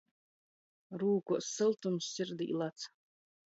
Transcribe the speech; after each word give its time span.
Rūkos 1.03 1.51
syltums, 1.59 2.09
sirdī 2.17 2.51
lads. 2.65 2.91